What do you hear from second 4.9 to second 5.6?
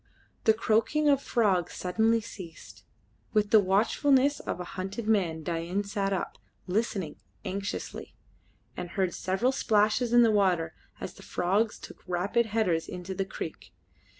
man